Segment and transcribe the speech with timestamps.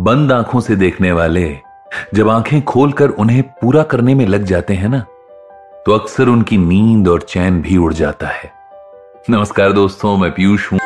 [0.00, 1.58] बंद आँखों से देखने वाले,
[2.14, 5.00] जब आँखें खोलकर उन्हें पूरा करने में लग जाते हैं ना
[5.86, 8.50] तो अक्सर उनकी नींद और चैन भी उड़ जाता है।
[9.30, 10.78] नमस्कार दोस्तों, मैं पीयूष हूँ।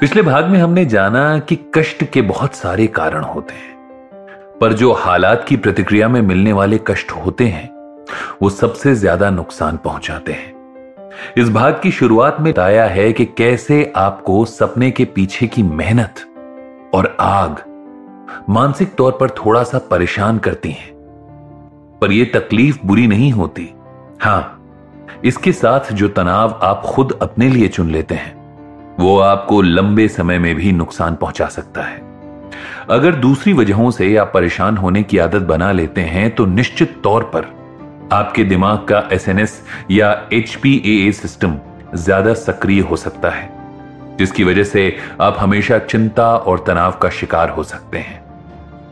[0.00, 4.92] पिछले भाग में हमने जाना कि कष्ट के बहुत सारे कारण होते हैं। पर जो
[4.92, 7.68] हालात की प्रतिक्रिया में मिलने वाले कष्ट होते हैं,
[8.42, 10.52] वो सबसे ज़्यादा नुकसान पहुंचाते हैं।
[11.38, 16.24] इस भाग की शुरुआत में बताया है कि कैसे आपको सपने के पीछे की मेहनत
[16.94, 17.64] और आग
[18.50, 20.90] मानसिक तौर पर थोड़ा सा परेशान करती हैं।
[22.00, 23.68] पर यह तकलीफ़ बुरी नहीं होती।
[24.20, 24.54] हाँ,
[25.24, 28.36] इसके साथ जो तनाव आप खुद अपने लिए चुन लेते हैं,
[28.98, 32.06] वो आपको लंबे समय में भी नुकसान पहुँचा सकता है।
[32.90, 37.24] अगर दूसरी वजहों से आप परेशान होने की आदत बना लेते हैं तो निश्चित तौर
[37.34, 37.46] पर
[38.12, 40.56] आपके दिमाग का एसएनएस या एच
[41.14, 41.56] सिस्टम
[41.94, 43.50] ज़्यादा सक्रिय हो सकता है,
[44.18, 48.27] जिसकी वजह से आप हमेशा चिंता और तनाव का शिकार हो सकते हैं।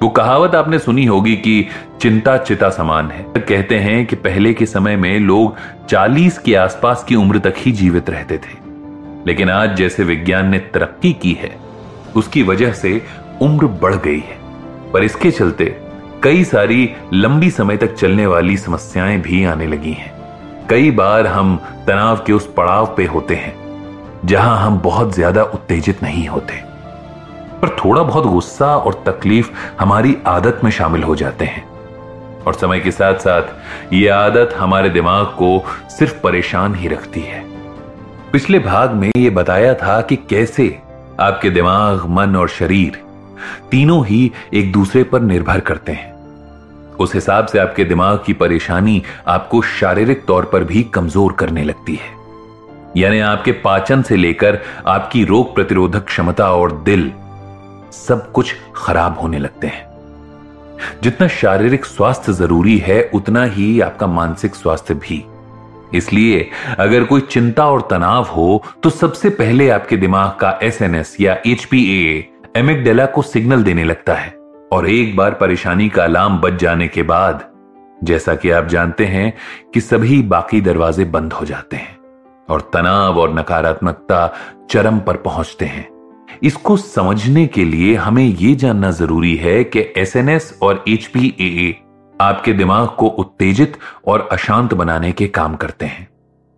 [0.06, 1.66] वो कहावत आपने सुनी होगी कि
[2.00, 5.56] चिंता चिता समान है। कहते हैं कि पहले के समय में लोग
[5.88, 8.54] 40 के आसपास की उम्र तक ही जीवित रहते थे।
[9.26, 11.50] लेकिन आज जैसे विज्ञान ने तरक्की की है,
[12.16, 13.02] उसकी वजह से
[13.42, 14.38] उम्र बढ़ गई है।
[14.92, 15.64] पर इसके चलते
[16.22, 20.12] कई सारी लंबी समय तक चलने वाली समस्याएँ भी आने लगी हैं।
[20.70, 23.54] कई बार हम तनाव के उस पड़ाव पे होते हैं,
[24.24, 26.65] जहाँ हम बहुत ज़्यादा उत्तेजित नहीं होते।
[27.62, 31.68] पर थोड़ा बहुत गुस्सा और तकलीफ़ हमारी आदत में शामिल हो जाते हैं।
[32.46, 37.44] और समय के साथ साथ यह आदत हमारे दिमाग को सिर्फ़ परेशान ही रखती है।
[38.32, 40.78] पिछले भाग में यह बताया था कि कैसे
[41.20, 43.02] आपके दिमाग, मन और शरीर
[43.70, 46.14] तीनों ही एक दूसरे पर निर्भर करते हैं।
[46.96, 51.94] उस हिसाब से आपके दिमाग की परेशानी आपको शारीरिक तौर पर भी कमज़ोर करने लगती
[51.94, 52.14] है।
[52.96, 57.12] यानी आपके पाचन से लेकर आपकी रोग प्रतिरोधक क्षमता और दिल
[57.92, 59.84] सब कुछ खराब होने लगते हैं।
[61.02, 65.24] जितना शारीरिक स्वास्थ्य ज़रूरी है, उतना ही आपका मानसिक स्वास्थ्य भी।
[65.94, 71.36] इसलिए अगर कोई चिंता और तनाव हो तो सबसे पहले आपके दिमाग का एसएनएस या
[71.46, 74.34] एचपीए एमिकडेला को सिग्नल देने लगता है।
[74.72, 77.44] और एक बार परेशानी का अलार्म बच जाने के बाद,
[78.04, 79.32] जैसा कि आप जानते हैं
[79.74, 81.96] कि सभी बाकी दरवाजे बंद हो जाते हैं
[82.48, 84.32] और तनाव और नकारात्मकता
[84.70, 85.88] चरम पर पहुँचते हैं।
[86.42, 91.76] इसको समझने के लिए हमें यह जानना ज़रूरी है कि एस एन एस और एचपीए
[92.20, 93.76] आपके दिमाग को उत्तेजित
[94.06, 96.08] और अशांत बनाने के काम करते हैं।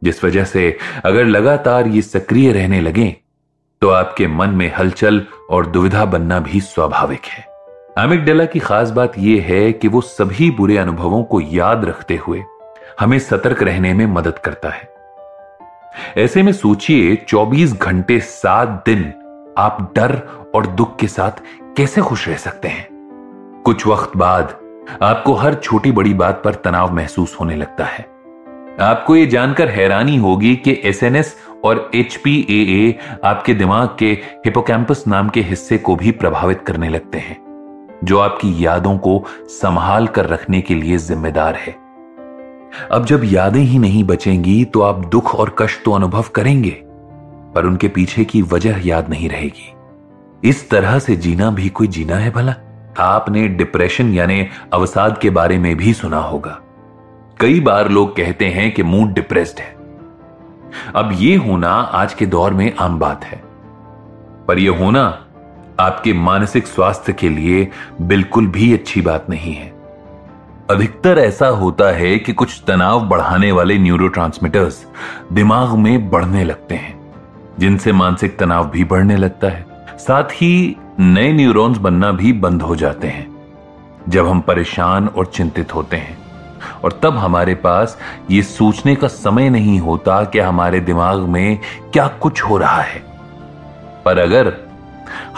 [0.05, 3.17] जिस वजह से अगर लगातार ये सक्रिय रहने लगे
[3.83, 7.47] तो आपके मन में हलचल और दुविधा बनना भी स्वाभाविक है।
[7.99, 12.43] एमिकडेला की खास बात यह है कि वो सभी बुरे अनुभवों को याद रखते हुए
[13.01, 14.89] हमें सतर्क रहने में मदद करता है।
[16.17, 19.13] ऐसे में सोचिए 24 घंटे सात दिन
[19.59, 20.15] आप डर
[20.55, 21.43] और दुख के साथ
[21.77, 22.87] कैसे खुश रह सकते हैं?
[23.67, 24.55] कुछ वक्त बाद
[25.03, 28.07] आपको हर छोटी बड़ी बात पर तनाव महसूस होने लगता है।
[28.81, 34.11] आपको यह जानकर हैरानी होगी कि एसएनएस और एचपीए आपके दिमाग के
[34.47, 37.37] हिपोकैंपस नाम के हिस्से को भी प्रभावित करने लगते हैं,
[38.05, 41.77] जो आपकी यादों को संभाल कर रखने के लिए जिम्मेदार है।
[42.93, 46.83] अब जब यादें ही नहीं बचेंगी तो आप दुख और कष्ट तो अनुभव करेंगे।
[47.55, 49.75] पर उनके पीछे की वजह याद नहीं रहेगी।
[50.45, 52.55] इस तरह से जीना भी कोई जीना है भला?
[52.99, 56.61] आपने डिप्रेशन यानी अवसाद के बारे में भी सुना होगा।
[57.41, 59.77] कई बार लोग कहते हैं कि मूड डिप्रेस्ड है।
[60.95, 63.43] अब यह होना आज के दौर में आम बात है।
[64.49, 65.25] पर यह होना
[65.81, 67.71] आपके मानसिक स्वास्थ्य के लिए
[68.01, 69.69] बिल्कुल भी अच्छी बात नहीं है।
[70.71, 74.87] अधिकतर ऐसा होता है कि कुछ तनाव बढ़ाने वाले न्यूरोट्रांसमीटर्स
[75.33, 76.98] दिमाग में बढ़ने लगते हैं।
[77.59, 79.67] जिनसे मानसिक तनाव भी बढ़ने लगता है,
[79.99, 83.27] साथ ही नए न्यूरॉन्स बनना भी बंद हो जाते हैं,
[84.09, 86.17] जब हम परेशान और चिंतित होते हैं।
[86.85, 87.99] और तब हमारे पास
[88.31, 91.59] ये सोचने का समय नहीं होता कि हमारे दिमाग में
[91.93, 93.03] क्या कुछ हो रहा है।
[94.05, 94.53] पर अगर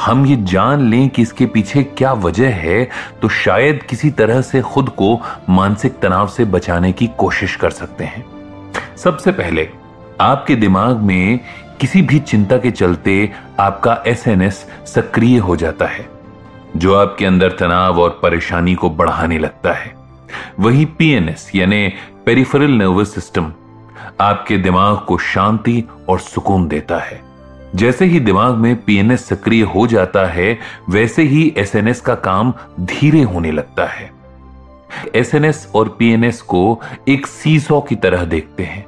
[0.00, 2.88] हम ये जान लें कि इसके पीछे क्या वजह है
[3.22, 8.04] तो शायद किसी तरह से खुद को मानसिक तनाव से बचाने की कोशिश कर सकते
[8.04, 8.24] हैं।
[8.96, 9.68] सबसे पहले
[10.20, 11.40] आपके दिमाग में
[11.80, 14.54] किसी भी चिंता के चलते आपका एसएनएस
[14.86, 16.08] सक्रिय हो जाता है,
[16.76, 19.94] जो आपके अंदर तनाव और परेशानी को बढ़ाने लगता है।
[20.60, 21.88] वही पीएनएस यानी
[22.26, 23.52] पेरिफेरल नर्वस सिस्टम
[24.20, 27.20] आपके दिमाग को शांति और सुकून देता है।
[27.74, 30.58] जैसे ही दिमाग में पीएनएस सक्रिय हो जाता है,
[30.90, 34.10] वैसे ही एसएनएस का काम धीरे होने लगता है।
[35.14, 38.84] एसएनएस और पीएनएस को एक सीसो की तरह देखते हैं।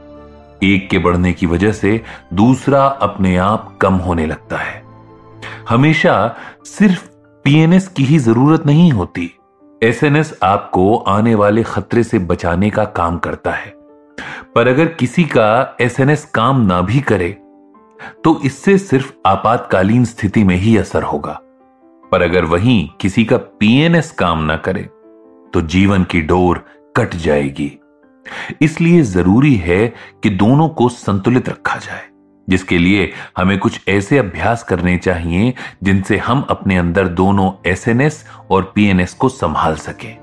[0.62, 2.00] एक के बढ़ने की वजह से
[2.32, 4.82] दूसरा अपने आप कम होने लगता है।
[5.68, 6.14] हमेशा
[6.64, 7.06] सिर्फ़
[7.44, 9.30] पीएनएस की ही ज़रूरत नहीं होती।
[9.82, 13.74] एसएनएस आपको आने वाले खतरे से बचाने का काम करता है।
[14.54, 17.30] पर अगर किसी का एसएनएस काम ना भी करे
[18.24, 21.38] तो इससे सिर्फ़ आपातकालीन स्थिति में ही असर होगा।
[22.12, 24.82] पर अगर वहीं किसी का पीएनएस काम ना करे
[25.54, 26.64] तो जीवन की डोर
[26.96, 27.78] कट जाएगी।
[28.62, 29.86] इसलिए ज़रूरी है
[30.22, 32.02] कि दोनों को संतुलित रखा जाए,
[32.48, 38.72] जिसके लिए हमें कुछ ऐसे अभ्यास करने चाहिए जिनसे हम अपने अंदर दोनों एसएनएस और
[38.74, 40.16] पीएनएस को संभाल सकें।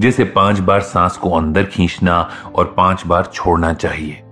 [0.00, 2.20] जैसे पाँच बार सांस को अंदर खींचना
[2.54, 4.22] और पाँच बार छोड़ना चाहिए।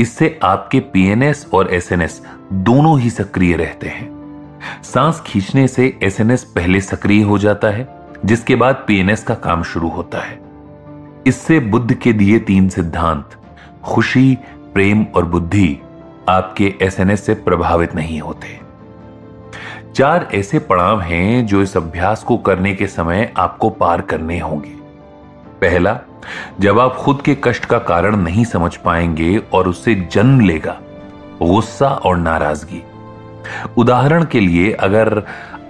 [0.00, 2.20] इससे आपके पीएनएस और एसएनएस
[2.52, 4.10] दोनों ही सक्रिय रहते हैं।
[4.82, 7.88] सांस खींचने से एसएनएस पहले सक्रिय हो जाता है,
[8.24, 10.51] जिसके बाद पीएनएस का काम शुरू होता है।
[11.26, 13.30] इससे बुद्ध के दिए तीन सिद्धांत,
[13.84, 14.38] खुशी,
[14.74, 15.78] प्रेम और बुद्धि,
[16.28, 18.60] आपके एसएनएस से प्रभावित नहीं होते।
[19.94, 24.74] चार ऐसे पड़ाव हैं जो इस अभ्यास को करने के समय आपको पार करने होंगे।
[25.60, 25.98] पहला,
[26.60, 30.78] जब आप खुद के कष्ट का कारण नहीं समझ पाएँगे और उससे जन्म लेगा,
[31.42, 32.82] गुस्सा और नाराज़गी।
[33.76, 35.22] उदाहरण के लिए, अगर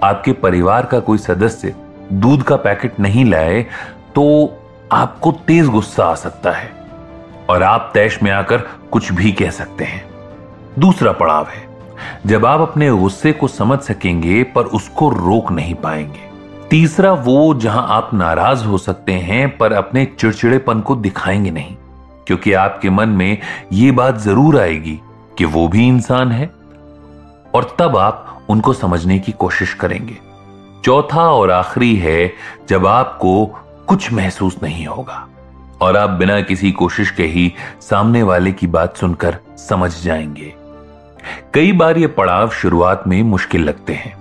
[0.03, 1.75] आपके परिवार का कोई सदस्य
[2.13, 3.63] दूध का पैकेट नहीं लाए
[4.15, 4.25] तो
[4.93, 6.71] आपको तेज गुस्सा आ सकता है
[7.51, 8.59] और आप तैश में आकर
[8.91, 10.05] कुछ भी कह सकते हैं।
[10.79, 11.67] दूसरा पड़ाव है,
[12.27, 16.31] जब आप अपने गुस्से को समझ सकेंगे पर उसको रोक नहीं पाएँगे।
[16.71, 21.75] तीसरा वो जहाँ आप नाराज़ हो सकते हैं पर अपने चिड़चिड़ेपन को दिखाएँगे नहीं,
[22.27, 23.39] क्योंकि आपके मन में
[23.73, 24.99] ये बात ज़रूर आएगी
[25.39, 26.47] कि वो भी इंसान है
[27.55, 30.19] और तब आप उनको समझने की कोशिश करेंगे।
[30.85, 32.33] चौथा और आखिरी है,
[32.69, 33.45] जब आपको
[33.93, 35.29] कुछ महसूस नहीं होगा।
[35.81, 40.55] और आप बिना किसी कोशिश के ही सामने वाले की बात सुनकर समझ जाएँगे।
[41.55, 44.15] कई बार ये पड़ाव शुरुआत में मुश्किल लगते हैं,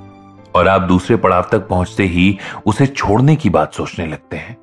[0.56, 4.58] और आप दूसरे पड़ाव तक पहुँचते ही उसे छोड़ने की बात सोचने लगते हैं।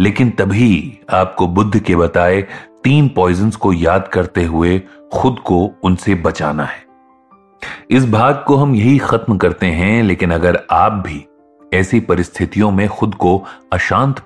[0.00, 2.42] लेकिन तभी आपको बुद्ध के बताए
[2.84, 4.82] तीन पॉइजन्स को याद करते हुए
[5.12, 6.84] खुद को उनसे बचाना है।
[7.90, 11.24] इस भाग को हम यही खत्म करते हैं, लेकिन अगर आप भी
[11.74, 14.18] ऐसी परिस्थितियों में खुद को अशांत